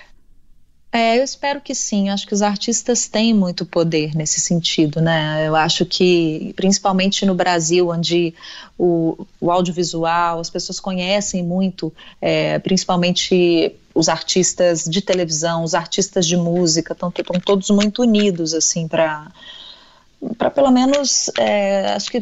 é, 0.94 1.18
eu 1.18 1.24
espero 1.24 1.60
que 1.60 1.74
sim. 1.74 2.10
Eu 2.10 2.14
acho 2.14 2.28
que 2.28 2.36
os 2.36 2.44
artistas 2.44 3.08
têm 3.08 3.34
muito 3.34 3.66
poder 3.66 4.16
nesse 4.16 4.40
sentido, 4.40 5.02
né? 5.02 5.48
Eu 5.48 5.56
acho 5.56 5.86
que, 5.88 6.54
principalmente 6.56 7.26
no 7.26 7.34
Brasil, 7.34 7.90
onde 7.90 8.36
o, 8.78 9.26
o 9.42 9.50
audiovisual, 9.50 10.40
as 10.40 10.52
pessoas 10.52 10.80
conhecem 10.80 11.42
muito, 11.42 11.92
é, 12.22 12.60
principalmente 12.60 13.76
os 13.96 14.08
artistas 14.08 14.84
de 14.84 15.02
televisão, 15.02 15.64
os 15.64 15.74
artistas 15.74 16.28
de 16.28 16.38
música, 16.38 16.94
estão 16.94 17.12
todos 17.44 17.72
muito 17.72 18.04
unidos, 18.04 18.54
assim, 18.54 18.88
para 18.88 19.32
para 20.38 20.50
pelo 20.50 20.72
menos, 20.72 21.30
é, 21.38 21.94
acho 21.96 22.10
que 22.10 22.22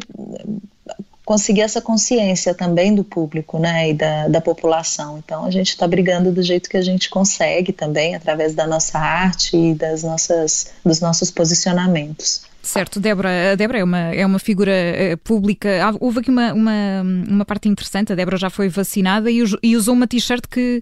conseguir 1.24 1.60
essa 1.60 1.80
consciência 1.80 2.54
também 2.54 2.94
do 2.94 3.04
público, 3.04 3.58
né, 3.58 3.90
e 3.90 3.94
da, 3.94 4.28
da 4.28 4.40
população. 4.40 5.18
Então 5.18 5.44
a 5.44 5.50
gente 5.50 5.68
está 5.68 5.86
brigando 5.86 6.32
do 6.32 6.42
jeito 6.42 6.68
que 6.68 6.76
a 6.76 6.82
gente 6.82 7.08
consegue 7.08 7.72
também, 7.72 8.14
através 8.14 8.54
da 8.54 8.66
nossa 8.66 8.98
arte 8.98 9.56
e 9.56 9.74
das 9.74 10.02
nossas, 10.02 10.72
dos 10.84 11.00
nossos 11.00 11.30
posicionamentos. 11.30 12.42
Certo, 12.62 13.00
Débora, 13.00 13.52
a 13.52 13.54
Débora 13.56 13.80
é 13.80 13.84
uma, 13.84 13.98
é 14.14 14.24
uma 14.24 14.38
figura 14.38 14.72
uh, 14.72 15.18
pública. 15.18 15.68
Houve 15.98 16.20
aqui 16.20 16.30
uma, 16.30 16.52
uma, 16.52 17.02
uma 17.02 17.44
parte 17.44 17.68
interessante, 17.68 18.12
a 18.12 18.16
Débora 18.16 18.36
já 18.36 18.50
foi 18.50 18.68
vacinada 18.68 19.30
e, 19.30 19.42
e 19.62 19.76
usou 19.76 19.94
uma 19.94 20.06
t-shirt 20.06 20.44
que, 20.48 20.80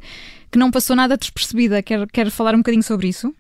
que 0.51 0.59
não 0.59 0.71
passou 0.71 0.95
nada 0.95 1.17
despercebida. 1.17 1.83
Quer, 1.83 2.07
quer 2.09 2.31
falar 2.31 2.55
um 2.55 2.59
bocadinho 2.59 2.83
sobre 2.83 3.09
isso? 3.09 3.35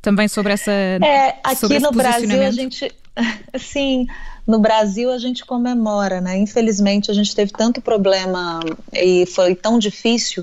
Também 0.00 0.28
sobre 0.28 0.54
essa. 0.54 0.70
É, 0.72 1.36
aqui 1.44 1.78
no 1.78 1.92
Brasil 1.92 2.42
a 2.42 2.50
gente. 2.50 2.90
Sim, 3.58 4.06
no 4.48 4.58
Brasil 4.58 5.12
a 5.12 5.18
gente 5.18 5.44
comemora, 5.44 6.22
né? 6.22 6.38
Infelizmente 6.38 7.10
a 7.10 7.14
gente 7.14 7.36
teve 7.36 7.52
tanto 7.52 7.82
problema 7.82 8.60
e 8.94 9.26
foi 9.26 9.54
tão 9.54 9.78
difícil 9.78 10.42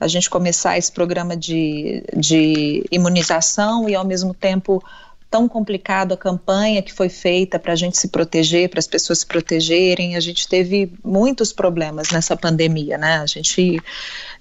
a 0.00 0.08
gente 0.08 0.30
começar 0.30 0.78
esse 0.78 0.90
programa 0.90 1.36
de, 1.36 2.02
de 2.16 2.82
imunização 2.90 3.86
e 3.86 3.94
ao 3.94 4.04
mesmo 4.04 4.32
tempo 4.32 4.82
tão 5.30 5.46
complicado 5.46 6.12
a 6.12 6.16
campanha 6.16 6.80
que 6.80 6.92
foi 6.92 7.10
feita 7.10 7.58
para 7.58 7.74
a 7.74 7.76
gente 7.76 7.98
se 7.98 8.08
proteger, 8.08 8.70
para 8.70 8.78
as 8.78 8.86
pessoas 8.86 9.18
se 9.18 9.26
protegerem. 9.26 10.16
A 10.16 10.20
gente 10.20 10.48
teve 10.48 10.90
muitos 11.04 11.52
problemas 11.52 12.10
nessa 12.10 12.34
pandemia, 12.34 12.96
né? 12.96 13.18
A 13.18 13.26
gente 13.26 13.78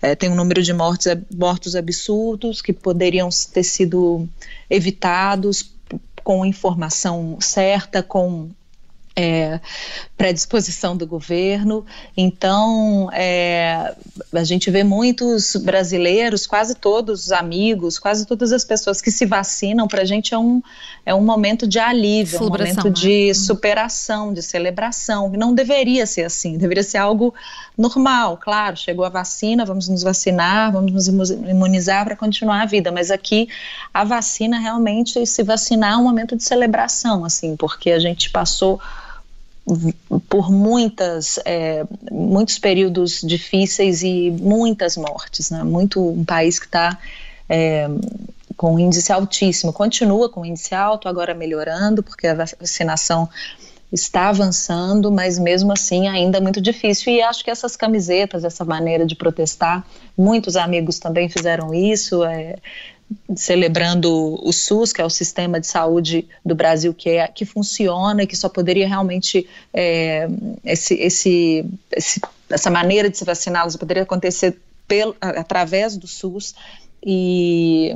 é, 0.01 0.15
tem 0.15 0.29
um 0.29 0.35
número 0.35 0.63
de 0.63 0.71
mortes, 0.71 1.07
mortos 1.35 1.75
absurdos 1.75 2.61
que 2.61 2.71
poderiam 2.71 3.27
ter 3.51 3.63
sido 3.63 4.29
evitados 4.69 5.73
com 6.23 6.45
informação 6.45 7.37
certa, 7.41 8.01
com 8.01 8.49
é, 9.15 9.59
predisposição 10.17 10.97
do 10.97 11.05
governo. 11.05 11.85
Então, 12.17 13.09
é, 13.13 13.93
a 14.33 14.43
gente 14.43 14.71
vê 14.71 14.83
muitos 14.83 15.55
brasileiros, 15.55 16.47
quase 16.47 16.75
todos 16.75 17.25
os 17.25 17.31
amigos, 17.31 17.99
quase 17.99 18.25
todas 18.25 18.51
as 18.51 18.65
pessoas 18.65 19.01
que 19.01 19.11
se 19.11 19.25
vacinam, 19.25 19.87
para 19.87 20.01
a 20.01 20.05
gente 20.05 20.33
é 20.33 20.37
um, 20.37 20.61
é 21.05 21.13
um 21.13 21.23
momento 21.23 21.67
de 21.67 21.77
alívio, 21.77 22.41
um 22.41 22.49
momento 22.49 22.89
de 22.89 23.27
né? 23.27 23.33
superação, 23.33 24.33
de 24.33 24.41
celebração. 24.41 25.29
Não 25.29 25.53
deveria 25.53 26.05
ser 26.05 26.23
assim, 26.23 26.57
deveria 26.57 26.83
ser 26.83 26.97
algo 26.97 27.33
normal. 27.77 28.37
Claro, 28.37 28.77
chegou 28.77 29.05
a 29.05 29.09
vacina, 29.09 29.65
vamos 29.65 29.87
nos 29.87 30.01
vacinar, 30.01 30.71
vamos 30.71 31.07
nos 31.07 31.29
imunizar 31.29 32.05
para 32.05 32.15
continuar 32.15 32.61
a 32.61 32.65
vida, 32.65 32.91
mas 32.91 33.11
aqui 33.11 33.47
a 33.93 34.03
vacina 34.03 34.59
realmente, 34.59 35.25
se 35.25 35.43
vacinar 35.43 35.93
é 35.93 35.97
um 35.97 36.03
momento 36.03 36.35
de 36.35 36.43
celebração, 36.43 37.25
assim, 37.25 37.55
porque 37.55 37.91
a 37.91 37.99
gente 37.99 38.29
passou 38.29 38.79
por 40.29 40.51
muitas, 40.51 41.39
é, 41.45 41.85
muitos 42.11 42.59
períodos 42.59 43.21
difíceis 43.21 44.03
e 44.03 44.29
muitas 44.31 44.97
mortes, 44.97 45.49
né? 45.49 45.63
Muito 45.63 46.05
um 46.05 46.25
país 46.25 46.59
que 46.59 46.65
está 46.65 46.97
é, 47.47 47.87
com 48.57 48.77
índice 48.77 49.11
altíssimo, 49.11 49.71
continua 49.71 50.29
com 50.29 50.45
índice 50.45 50.75
alto, 50.75 51.07
agora 51.07 51.33
melhorando, 51.33 52.03
porque 52.03 52.27
a 52.27 52.33
vacinação 52.33 53.29
está 53.91 54.29
avançando, 54.29 55.11
mas 55.11 55.37
mesmo 55.37 55.71
assim 55.71 56.07
ainda 56.07 56.39
é 56.39 56.41
muito 56.41 56.59
difícil. 56.59 57.13
E 57.13 57.21
acho 57.21 57.43
que 57.43 57.51
essas 57.51 57.75
camisetas, 57.75 58.43
essa 58.43 58.65
maneira 58.65 59.05
de 59.05 59.15
protestar, 59.15 59.85
muitos 60.17 60.55
amigos 60.55 60.97
também 60.99 61.29
fizeram 61.29 61.73
isso. 61.73 62.23
É, 62.23 62.55
celebrando 63.35 64.39
o 64.41 64.51
SUS, 64.51 64.93
que 64.93 65.01
é 65.01 65.05
o 65.05 65.09
sistema 65.09 65.59
de 65.59 65.67
saúde 65.67 66.27
do 66.45 66.55
Brasil 66.55 66.93
que, 66.93 67.09
é, 67.09 67.27
que 67.27 67.45
funciona 67.45 68.23
e 68.23 68.27
que 68.27 68.35
só 68.35 68.49
poderia 68.49 68.87
realmente 68.87 69.47
é, 69.73 70.27
esse, 70.63 70.95
esse, 70.95 71.65
esse, 71.91 72.21
essa 72.49 72.69
maneira 72.69 73.09
de 73.09 73.17
se 73.17 73.25
vacinar, 73.25 73.69
só 73.69 73.77
poderia 73.77 74.03
acontecer 74.03 74.57
pelo, 74.87 75.15
através 75.21 75.97
do 75.97 76.07
SUS 76.07 76.55
e, 77.05 77.93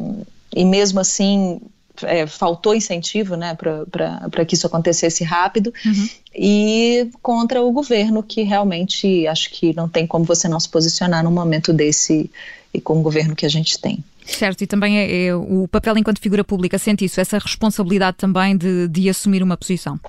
e 0.56 0.66
mesmo 0.66 1.00
assim 1.00 1.60
é, 2.04 2.28
faltou 2.28 2.76
incentivo 2.76 3.36
né, 3.36 3.56
para 3.56 4.46
que 4.46 4.54
isso 4.54 4.68
acontecesse 4.68 5.24
rápido 5.24 5.74
uhum. 5.86 6.10
e 6.36 7.10
contra 7.22 7.62
o 7.62 7.72
governo 7.72 8.22
que 8.22 8.44
realmente 8.44 9.26
acho 9.28 9.50
que 9.52 9.74
não 9.74 9.90
tem 9.90 10.06
como 10.06 10.26
você 10.26 10.48
não 10.48 10.60
se 10.60 10.70
posicionar 10.70 11.24
num 11.24 11.32
momento 11.32 11.74
desse 11.74 12.30
e 12.74 12.82
com 12.82 13.00
o 13.00 13.02
governo 13.02 13.36
que 13.36 13.46
a 13.46 13.50
gente 13.50 13.80
tem. 13.80 14.04
Certo, 14.28 14.62
e 14.62 14.68
também 14.68 15.00
é, 15.00 15.26
é, 15.28 15.36
o 15.36 15.68
papel 15.68 15.98
enquanto 15.98 16.20
figura 16.20 16.44
pública, 16.44 16.78
sente 16.78 17.06
isso, 17.06 17.20
essa 17.20 17.40
responsabilidade 17.40 18.18
também 18.18 18.58
de, 18.58 18.88
de 18.88 19.10
assumir 19.10 19.42
uma 19.42 19.56
posição. 19.56 20.00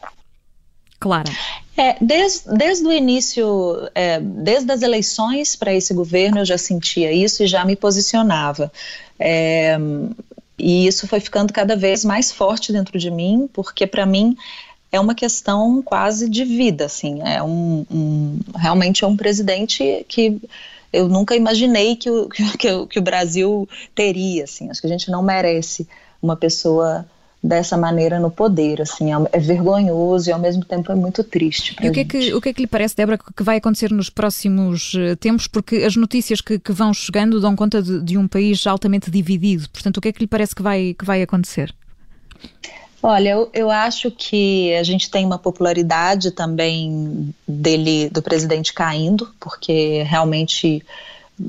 Clara. 0.99 1.31
É, 1.77 1.97
desde, 2.01 2.53
desde 2.57 2.85
o 2.85 2.93
início, 2.93 3.89
é, 3.95 4.19
desde 4.21 4.73
as 4.73 4.83
eleições 4.83 5.55
para 5.55 5.73
esse 5.73 5.95
governo, 5.95 6.41
eu 6.41 6.45
já 6.45 6.59
sentia 6.59 7.13
isso 7.13 7.45
e 7.45 7.47
já 7.47 7.65
me 7.65 7.77
posicionava. 7.77 8.73
É, 9.19 9.79
e 10.59 10.89
isso 10.89 11.07
foi 11.07 11.21
ficando 11.21 11.53
cada 11.53 11.77
vez 11.77 12.05
mais 12.05 12.33
forte 12.33 12.73
dentro 12.73 12.99
de 12.99 13.11
mim, 13.13 13.49
porque 13.53 13.87
para 13.87 14.05
mim 14.05 14.37
é 14.91 14.99
uma 14.99 15.15
questão 15.15 15.81
quase 15.83 16.29
de 16.29 16.45
vida, 16.45 16.87
assim. 16.87 17.23
É 17.23 17.41
um, 17.43 17.87
um 17.89 18.41
realmente 18.57 19.05
é 19.05 19.07
um 19.07 19.17
presidente 19.17 20.05
que 20.09 20.41
eu 20.93 21.09
nunca 21.09 21.37
imaginei 21.37 21.95
que 21.97 22.11
o, 22.11 22.29
que, 22.29 22.71
o, 22.71 22.87
que 22.87 22.99
o 22.99 23.03
Brasil 23.03 23.69
teria, 23.95 24.45
assim. 24.45 24.71
Acho 24.71 24.81
que 24.81 24.87
a 24.87 24.91
gente 24.91 25.11
não 25.11 25.23
merece 25.23 25.87
uma 26.23 26.37
pessoa 26.37 27.07
dessa 27.43 27.77
maneira 27.77 28.19
no 28.19 28.31
poder, 28.31 28.83
assim, 28.83 29.13
é, 29.13 29.17
é 29.33 29.39
vergonhoso 29.39 30.29
e 30.29 30.33
ao 30.33 30.41
mesmo 30.41 30.65
tempo 30.65 30.91
é 30.91 30.95
muito 30.95 31.23
triste. 31.23 31.77
E 31.81 31.89
o 31.89 31.93
que, 31.93 32.01
é 32.01 32.05
que, 32.05 32.35
o 32.35 32.41
que 32.41 32.49
é 32.49 32.53
que 32.53 32.63
lhe 32.63 32.67
parece, 32.67 32.97
Débora, 32.97 33.17
que 33.19 33.43
vai 33.43 33.59
acontecer 33.59 33.93
nos 33.93 34.11
próximos 34.11 34.95
uh, 34.95 35.15
tempos? 35.17 35.47
Porque 35.47 35.77
as 35.77 35.95
notícias 35.95 36.41
que, 36.41 36.59
que 36.59 36.73
vão 36.73 36.93
chegando 36.93 37.41
dão 37.41 37.55
conta 37.55 37.81
de, 37.81 38.01
de, 38.03 38.19
um 38.19 38.27
país 38.27 38.67
altamente 38.67 39.09
dividido. 39.11 39.69
Portanto, 39.71 39.99
o 39.99 40.01
que 40.01 40.09
é 40.09 40.13
que 40.13 40.21
lhe 40.21 40.27
parece 40.27 40.55
que 40.55 40.63
vai, 40.63 40.95
que 40.99 41.05
vai 41.05 41.23
acontecer? 41.23 41.73
Olha, 43.03 43.31
eu, 43.31 43.51
eu 43.55 43.71
acho 43.71 44.11
que 44.11 44.75
a 44.75 44.83
gente 44.83 45.11
tem 45.11 45.25
uma 45.25 45.39
popularidade 45.39 46.33
também 46.33 47.33
dele, 47.47 48.09
do 48.11 48.21
presidente 48.21 48.73
caindo, 48.73 49.33
porque 49.39 50.03
realmente 50.03 50.85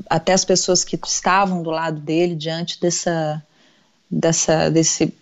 até 0.08 0.32
as 0.32 0.44
pessoas 0.44 0.84
que 0.84 0.98
estavam 1.04 1.62
do 1.62 1.70
lado 1.70 2.00
dele 2.00 2.36
diante 2.36 2.80
dessa, 2.80 3.42
dessa, 4.08 4.70
desse 4.70 5.12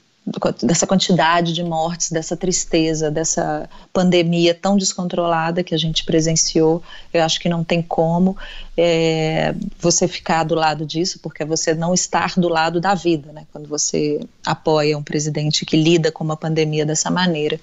dessa 0.63 0.87
quantidade 0.87 1.53
de 1.53 1.63
mortes, 1.63 2.11
dessa 2.11 2.37
tristeza, 2.37 3.11
dessa 3.11 3.69
pandemia 3.93 4.55
tão 4.55 4.77
descontrolada 4.77 5.63
que 5.63 5.75
a 5.75 5.79
gente 5.79 6.05
presenciou. 6.05 6.83
Eu 7.13 7.23
acho 7.25 7.41
que 7.41 7.49
não 7.49 7.65
tem 7.65 7.83
como 7.83 8.37
é, 8.77 9.55
você 9.79 10.07
ficar 10.07 10.45
do 10.45 10.55
lado 10.55 10.85
disso, 10.87 11.19
porque 11.23 11.43
é 11.43 11.47
você 11.47 11.75
não 11.75 11.95
estar 11.95 12.35
do 12.37 12.49
lado 12.49 12.81
da 12.81 12.95
vida, 12.95 13.33
né? 13.33 13.45
Quando 13.53 13.69
você 13.69 14.21
apoia 14.45 14.97
um 14.97 15.03
presidente 15.03 15.65
que 15.65 15.77
lida 15.77 16.13
com 16.13 16.23
uma 16.23 16.37
pandemia 16.37 16.85
dessa 16.85 17.11
maneira. 17.11 17.59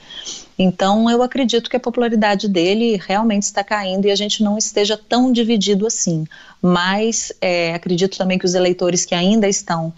Então, 0.58 1.10
eu 1.10 1.22
acredito 1.22 1.70
que 1.70 1.76
a 1.76 1.80
popularidade 1.80 2.48
dele 2.48 3.00
realmente 3.06 3.44
está 3.44 3.64
caindo 3.64 4.06
e 4.06 4.12
a 4.12 4.16
gente 4.16 4.42
não 4.42 4.58
esteja 4.58 4.98
tão 4.98 5.32
dividido 5.32 5.86
assim. 5.86 6.26
Mas 6.62 7.32
é, 7.42 7.74
acredito 7.74 8.18
também 8.18 8.40
que 8.40 8.46
os 8.46 8.56
eleitores 8.56 9.06
que 9.06 9.14
ainda 9.14 9.48
estão 9.48 9.94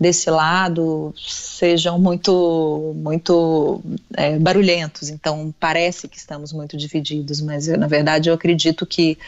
desse 0.00 0.30
lado 0.30 1.14
sejam 1.18 1.98
muito 1.98 2.94
muito 2.96 3.82
é, 4.16 4.38
barulhentos. 4.38 5.10
Então 5.10 5.54
parece 5.60 6.08
que 6.08 6.16
estamos 6.16 6.52
muito 6.52 6.76
divididos, 6.76 7.42
mas 7.42 7.68
eu, 7.68 7.76
na 7.76 7.86
verdade 7.86 8.30
eu 8.30 8.34
acredito 8.34 8.86
que 8.86 9.18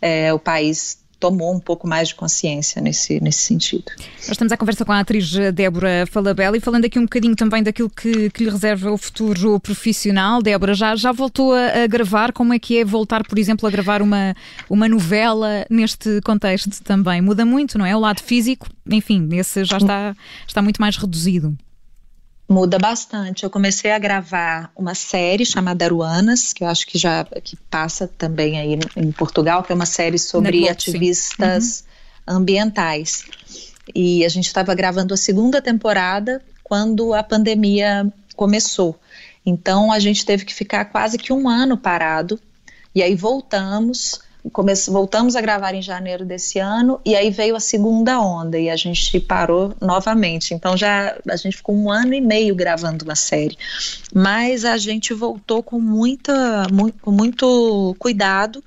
é, 0.00 0.32
o 0.32 0.38
país 0.38 1.01
tomou 1.22 1.54
um 1.54 1.60
pouco 1.60 1.86
mais 1.86 2.08
de 2.08 2.16
consciência 2.16 2.82
nesse, 2.82 3.20
nesse 3.20 3.44
sentido. 3.44 3.84
Nós 4.16 4.32
estamos 4.32 4.52
à 4.52 4.56
conversa 4.56 4.84
com 4.84 4.90
a 4.90 4.98
atriz 4.98 5.32
Débora 5.54 6.04
Falabella 6.10 6.56
e 6.56 6.60
falando 6.60 6.84
aqui 6.84 6.98
um 6.98 7.02
bocadinho 7.02 7.36
também 7.36 7.62
daquilo 7.62 7.88
que, 7.88 8.28
que 8.30 8.42
lhe 8.42 8.50
reserva 8.50 8.90
o 8.90 8.98
futuro 8.98 9.60
profissional. 9.60 10.42
Débora, 10.42 10.74
já, 10.74 10.96
já 10.96 11.12
voltou 11.12 11.52
a, 11.52 11.84
a, 11.84 11.86
gravar? 11.86 12.32
Como 12.32 12.52
é 12.52 12.58
que 12.58 12.76
é 12.76 12.84
voltar, 12.84 13.22
por 13.22 13.38
exemplo, 13.38 13.68
a 13.68 13.70
gravar 13.70 14.02
uma, 14.02 14.34
uma 14.68 14.88
novela 14.88 15.64
neste 15.70 16.20
contexto 16.22 16.82
também? 16.82 17.22
Muda 17.22 17.44
muito, 17.44 17.78
não 17.78 17.86
é? 17.86 17.94
O 17.94 18.00
lado 18.00 18.20
físico, 18.20 18.66
enfim, 18.90 19.28
esse 19.30 19.64
já 19.64 19.76
está, 19.76 20.16
está 20.44 20.60
muito 20.60 20.80
mais 20.80 20.96
reduzido. 20.96 21.56
Muda 22.48 22.78
bastante. 22.78 23.44
Eu 23.44 23.50
comecei 23.50 23.90
a 23.90 23.98
gravar 23.98 24.70
uma 24.76 24.94
série 24.94 25.46
chamada 25.46 25.84
Aruanas, 25.84 26.52
que 26.52 26.64
eu 26.64 26.68
acho 26.68 26.86
que 26.86 26.98
já 26.98 27.24
que 27.24 27.56
passa 27.70 28.06
também 28.06 28.58
aí 28.58 28.78
em 28.96 29.12
Portugal, 29.12 29.62
que 29.62 29.72
é 29.72 29.74
uma 29.74 29.86
série 29.86 30.18
sobre 30.18 30.68
ativistas 30.68 31.84
uhum. 32.28 32.36
ambientais. 32.36 33.24
E 33.94 34.24
a 34.24 34.28
gente 34.28 34.46
estava 34.46 34.74
gravando 34.74 35.14
a 35.14 35.16
segunda 35.16 35.62
temporada 35.62 36.42
quando 36.62 37.14
a 37.14 37.22
pandemia 37.22 38.12
começou. 38.36 38.98
Então 39.44 39.90
a 39.90 39.98
gente 39.98 40.24
teve 40.24 40.44
que 40.44 40.54
ficar 40.54 40.84
quase 40.86 41.18
que 41.18 41.32
um 41.32 41.48
ano 41.48 41.76
parado. 41.76 42.38
E 42.94 43.02
aí 43.02 43.14
voltamos 43.14 44.20
voltamos 44.88 45.36
a 45.36 45.40
gravar 45.40 45.74
em 45.74 45.82
janeiro 45.82 46.24
desse 46.24 46.58
ano 46.58 47.00
e 47.04 47.14
aí 47.14 47.30
veio 47.30 47.54
a 47.54 47.60
segunda 47.60 48.20
onda 48.20 48.58
e 48.58 48.68
a 48.68 48.76
gente 48.76 49.20
parou 49.20 49.74
novamente. 49.80 50.52
Então 50.52 50.76
já 50.76 51.16
a 51.28 51.36
gente 51.36 51.56
ficou 51.56 51.76
um 51.76 51.90
ano 51.90 52.14
e 52.14 52.20
meio 52.20 52.54
gravando 52.54 53.04
uma 53.04 53.14
série, 53.14 53.56
mas 54.12 54.64
a 54.64 54.76
gente 54.76 55.14
voltou 55.14 55.62
com 55.62 55.80
muita, 55.80 56.66
muito, 56.72 56.98
com 57.00 57.12
muito 57.12 57.94
cuidado 57.98 58.62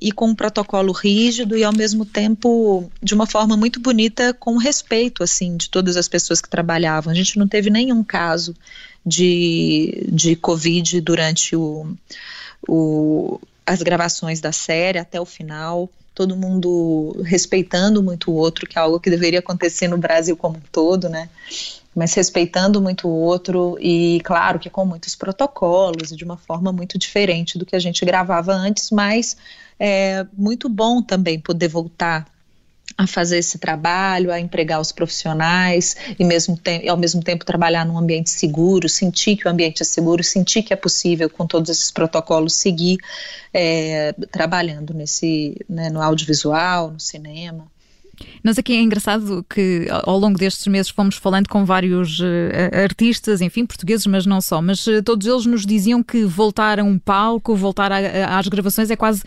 e 0.00 0.10
com 0.10 0.28
um 0.28 0.34
protocolo 0.34 0.92
rígido 0.92 1.56
e 1.56 1.62
ao 1.64 1.72
mesmo 1.72 2.04
tempo 2.04 2.90
de 3.02 3.14
uma 3.14 3.26
forma 3.26 3.56
muito 3.56 3.80
bonita 3.80 4.32
com 4.34 4.56
respeito 4.56 5.22
assim 5.22 5.56
de 5.56 5.68
todas 5.68 5.96
as 5.96 6.08
pessoas 6.08 6.40
que 6.40 6.48
trabalhavam. 6.48 7.12
A 7.12 7.16
gente 7.16 7.38
não 7.38 7.46
teve 7.46 7.70
nenhum 7.70 8.02
caso 8.02 8.54
de, 9.04 10.06
de 10.10 10.34
covid 10.34 11.00
durante 11.00 11.54
o, 11.54 11.94
o 12.66 13.38
as 13.66 13.82
gravações 13.82 14.40
da 14.40 14.52
série 14.52 14.98
até 14.98 15.20
o 15.20 15.24
final, 15.24 15.88
todo 16.14 16.36
mundo 16.36 17.20
respeitando 17.24 18.02
muito 18.02 18.30
o 18.30 18.34
outro, 18.34 18.66
que 18.66 18.78
é 18.78 18.80
algo 18.80 19.00
que 19.00 19.10
deveria 19.10 19.40
acontecer 19.40 19.88
no 19.88 19.98
Brasil 19.98 20.36
como 20.36 20.58
um 20.58 20.62
todo, 20.70 21.08
né? 21.08 21.28
Mas 21.94 22.14
respeitando 22.14 22.80
muito 22.80 23.08
o 23.08 23.10
outro 23.10 23.76
e, 23.80 24.20
claro, 24.24 24.58
que 24.58 24.70
com 24.70 24.84
muitos 24.84 25.14
protocolos 25.14 26.12
e 26.12 26.16
de 26.16 26.24
uma 26.24 26.36
forma 26.36 26.72
muito 26.72 26.98
diferente 26.98 27.58
do 27.58 27.66
que 27.66 27.76
a 27.76 27.78
gente 27.78 28.04
gravava 28.04 28.52
antes, 28.52 28.90
mas 28.90 29.36
é 29.78 30.26
muito 30.36 30.68
bom 30.68 31.02
também 31.02 31.38
poder 31.40 31.68
voltar 31.68 32.26
a 32.96 33.06
fazer 33.06 33.38
esse 33.38 33.58
trabalho, 33.58 34.30
a 34.30 34.38
empregar 34.38 34.80
os 34.80 34.92
profissionais 34.92 35.96
e 36.18 36.24
mesmo 36.24 36.58
e 36.64 36.88
ao 36.88 36.96
mesmo 36.96 37.22
tempo 37.22 37.44
trabalhar 37.44 37.84
num 37.84 37.98
ambiente 37.98 38.30
seguro, 38.30 38.88
sentir 38.88 39.36
que 39.36 39.48
o 39.48 39.50
ambiente 39.50 39.82
é 39.82 39.84
seguro, 39.84 40.22
sentir 40.22 40.62
que 40.62 40.72
é 40.72 40.76
possível 40.76 41.28
com 41.28 41.46
todos 41.46 41.70
esses 41.70 41.90
protocolos 41.90 42.54
seguir 42.54 42.98
é, 43.52 44.12
trabalhando 44.30 44.94
nesse 44.94 45.56
né, 45.68 45.90
no 45.90 46.00
audiovisual, 46.00 46.92
no 46.92 47.00
cinema. 47.00 47.66
Nós 48.42 48.58
aqui 48.58 48.74
é 48.74 48.80
engraçado 48.80 49.44
que 49.48 49.88
ao 49.90 50.18
longo 50.18 50.38
destes 50.38 50.66
meses 50.66 50.90
fomos 50.90 51.16
falando 51.16 51.48
com 51.48 51.64
vários 51.64 52.20
uh, 52.20 52.24
artistas, 52.82 53.40
enfim, 53.40 53.66
portugueses, 53.66 54.06
mas 54.06 54.24
não 54.24 54.40
só, 54.40 54.62
mas 54.62 54.86
uh, 54.86 55.02
todos 55.02 55.26
eles 55.26 55.46
nos 55.46 55.66
diziam 55.66 56.02
que 56.02 56.24
voltar 56.24 56.78
a 56.78 56.84
um 56.84 56.98
palco, 56.98 57.56
voltar 57.56 57.90
a, 57.90 57.96
a, 57.96 58.38
às 58.38 58.46
gravações 58.46 58.90
é 58.90 58.96
quase 58.96 59.22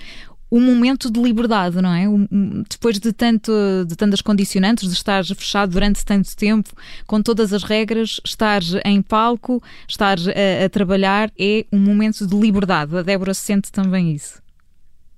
um 0.52 0.62
momento 0.62 1.12
de 1.12 1.20
liberdade, 1.22 1.82
não 1.82 1.94
é? 1.94 2.08
Um, 2.08 2.64
depois 2.70 3.00
de, 3.00 3.12
tanto, 3.12 3.52
de 3.86 3.96
tantas 3.96 4.22
condicionantes, 4.22 4.88
de 4.88 4.94
estar 4.94 5.24
fechado 5.26 5.72
durante 5.72 6.06
tanto 6.06 6.36
tempo, 6.36 6.70
com 7.06 7.22
todas 7.22 7.52
as 7.52 7.64
regras, 7.64 8.22
estar 8.24 8.62
em 8.86 9.02
palco, 9.02 9.62
estar 9.88 10.18
a, 10.18 10.66
a 10.66 10.70
trabalhar, 10.70 11.32
é 11.38 11.66
um 11.72 11.80
momento 11.80 12.26
de 12.26 12.36
liberdade. 12.36 12.98
A 12.98 13.02
Débora 13.02 13.34
sente 13.34 13.72
também 13.72 14.14
isso. 14.14 14.42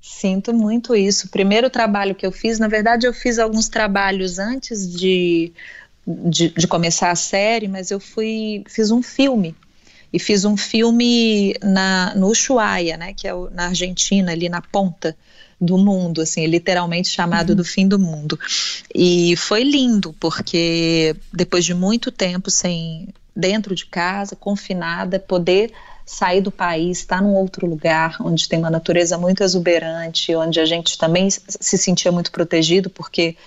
Sinto 0.02 0.54
muito 0.54 0.96
isso. 0.96 1.28
O 1.28 1.30
primeiro 1.30 1.70
trabalho 1.70 2.16
que 2.16 2.26
eu 2.26 2.32
fiz, 2.32 2.58
na 2.58 2.68
verdade, 2.68 3.06
eu 3.06 3.14
fiz 3.14 3.38
alguns 3.38 3.70
trabalhos 3.70 4.40
antes 4.40 4.92
de, 4.92 5.52
de, 6.08 6.50
de 6.50 6.68
começar 6.68 7.12
a 7.12 7.16
série, 7.16 7.68
mas 7.68 7.92
eu 7.92 8.00
fui 8.00 8.64
fiz 8.68 8.90
um 8.90 9.04
filme 9.04 9.56
e 10.12 10.20
fiz 10.20 10.46
um 10.46 10.58
filme 10.58 11.56
na, 11.62 12.14
no 12.16 12.28
Ushuaia, 12.28 12.98
né, 12.98 13.14
que 13.14 13.28
é 13.28 13.34
o, 13.34 13.50
na 13.50 13.68
Argentina, 13.68 14.32
ali 14.32 14.50
na 14.50 14.62
ponta 14.62 15.16
do 15.60 15.78
mundo, 15.78 16.22
assim, 16.22 16.46
literalmente 16.46 17.10
chamado 17.10 17.50
uhum. 17.50 17.56
do 17.56 17.64
fim 17.64 17.88
do 17.88 18.00
mundo. 18.00 18.40
E 18.94 19.36
foi 19.36 19.64
lindo, 19.64 20.16
porque 20.20 21.16
depois 21.34 21.66
de 21.66 21.74
muito 21.74 22.12
tempo 22.12 22.50
sem 22.50 23.10
dentro 23.36 23.76
de 23.76 23.86
casa, 23.86 24.36
confinada, 24.36 25.20
poder 25.20 25.72
sair 26.06 26.42
do 26.42 26.52
país, 26.52 27.00
estar 27.00 27.22
num 27.22 27.36
outro 27.36 27.68
lugar 27.68 28.18
onde 28.22 28.50
tem 28.50 28.58
uma 28.58 28.70
natureza 28.72 29.18
muito 29.18 29.44
exuberante, 29.44 30.36
onde 30.36 30.60
a 30.60 30.66
gente 30.66 30.98
também 30.98 31.30
se 31.30 31.78
sentia 31.78 32.12
muito 32.12 32.32
protegido, 32.32 32.90
porque 32.90 33.38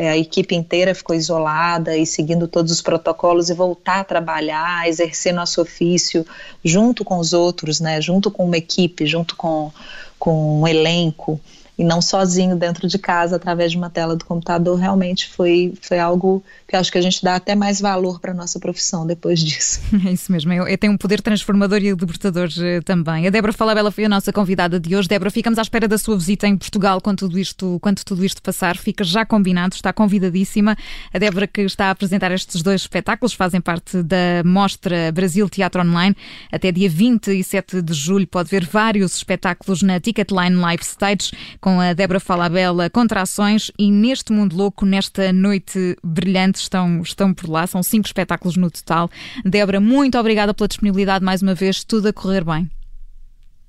é, 0.00 0.08
a 0.08 0.16
equipe 0.16 0.54
inteira 0.54 0.94
ficou 0.94 1.14
isolada 1.14 1.94
e 1.94 2.06
seguindo 2.06 2.48
todos 2.48 2.72
os 2.72 2.80
protocolos 2.80 3.50
e 3.50 3.54
voltar 3.54 4.00
a 4.00 4.04
trabalhar, 4.04 4.88
exercer 4.88 5.30
nosso 5.30 5.60
ofício 5.60 6.24
junto 6.64 7.04
com 7.04 7.18
os 7.18 7.34
outros, 7.34 7.80
né, 7.80 8.00
junto 8.00 8.30
com 8.30 8.46
uma 8.46 8.56
equipe, 8.56 9.04
junto 9.04 9.36
com, 9.36 9.70
com 10.18 10.62
um 10.62 10.66
elenco 10.66 11.38
e 11.80 11.84
não 11.84 12.02
sozinho 12.02 12.54
dentro 12.56 12.86
de 12.86 12.98
casa 12.98 13.36
através 13.36 13.72
de 13.72 13.78
uma 13.78 13.88
tela 13.88 14.14
do 14.14 14.22
computador, 14.22 14.78
realmente 14.78 15.26
foi, 15.30 15.72
foi 15.80 15.98
algo 15.98 16.44
que 16.68 16.76
acho 16.76 16.92
que 16.92 16.98
a 16.98 17.00
gente 17.00 17.24
dá 17.24 17.36
até 17.36 17.54
mais 17.54 17.80
valor 17.80 18.20
para 18.20 18.32
a 18.32 18.34
nossa 18.34 18.60
profissão 18.60 19.06
depois 19.06 19.40
disso. 19.40 19.80
É 20.10 20.12
isso 20.12 20.32
mesmo, 20.32 20.52
eu, 20.52 20.66
eu 20.66 20.76
tenho 20.76 20.92
um 20.92 20.96
poder 20.96 21.22
transformador 21.22 21.78
e 21.78 21.90
libertador 21.90 22.48
uh, 22.48 22.82
também. 22.84 23.26
A 23.26 23.30
Débora 23.30 23.52
Falabella 23.52 23.90
foi 23.90 24.04
a 24.04 24.08
nossa 24.08 24.32
convidada 24.32 24.78
de 24.80 24.94
hoje. 24.96 25.08
Débora, 25.08 25.30
ficamos 25.30 25.58
à 25.58 25.62
espera 25.62 25.86
da 25.86 25.96
sua 25.96 26.16
visita 26.16 26.46
em 26.46 26.56
Portugal 26.56 27.00
quando 27.00 27.18
tudo 27.18 27.38
isto, 27.38 27.78
quando 27.80 28.02
tudo 28.02 28.24
isto 28.24 28.42
passar. 28.42 28.76
Fica 28.76 29.04
já 29.04 29.24
combinado, 29.24 29.74
está 29.74 29.92
convidadíssima. 29.92 30.76
A 31.12 31.18
Débora 31.18 31.46
que 31.46 31.60
está 31.62 31.86
a 31.86 31.90
apresentar 31.90 32.32
estes 32.32 32.62
dois 32.62 32.82
espetáculos 32.82 33.34
fazem 33.34 33.60
parte 33.60 34.02
da 34.02 34.42
Mostra 34.44 35.12
Brasil 35.12 35.48
Teatro 35.48 35.80
Online. 35.82 36.16
Até 36.50 36.72
dia 36.72 36.90
27 36.90 37.82
de 37.82 37.92
julho 37.92 38.26
pode 38.26 38.50
ver 38.50 38.64
vários 38.66 39.16
espetáculos 39.16 39.82
na 39.82 40.00
Ticketline 40.00 40.56
Live 40.56 40.82
Stage 40.82 41.30
com 41.60 41.69
a 41.78 41.92
Débora 41.92 42.18
Falabella 42.18 42.88
Contrações 42.88 43.70
e 43.78 43.92
neste 43.92 44.32
mundo 44.32 44.56
louco, 44.56 44.86
nesta 44.86 45.30
noite 45.32 45.96
brilhante 46.02 46.60
estão, 46.60 47.02
estão 47.02 47.34
por 47.34 47.50
lá. 47.50 47.66
São 47.66 47.82
cinco 47.82 48.06
espetáculos 48.06 48.56
no 48.56 48.70
total. 48.70 49.10
Débora, 49.44 49.78
muito 49.78 50.18
obrigada 50.18 50.54
pela 50.54 50.66
disponibilidade 50.66 51.22
mais 51.22 51.42
uma 51.42 51.54
vez. 51.54 51.84
Tudo 51.84 52.08
a 52.08 52.12
correr 52.12 52.42
bem. 52.42 52.70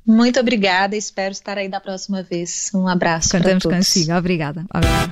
Muito 0.07 0.39
obrigada. 0.39 0.95
Espero 0.95 1.33
estar 1.33 1.57
aí 1.57 1.67
da 1.67 1.81
próxima 1.81 2.23
vez. 2.23 2.71
Um 2.73 2.87
abraço. 2.87 3.31
Contamos 3.31 3.63
consigo. 3.63 4.13
Obrigada. 4.13 4.65
obrigada. 4.73 5.11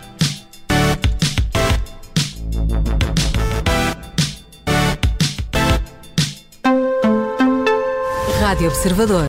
Rádio 8.50 8.68
Observador. 8.68 9.29